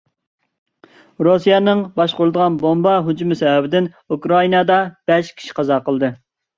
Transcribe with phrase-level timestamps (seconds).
[1.27, 4.83] رۇسىيەنىڭ باشقۇرۇلىدىغان بومبا ھۇجۇمى سەۋەبىدىن ئۇكرائىنادا
[5.15, 6.17] بەش كىشى قازا قىلدى.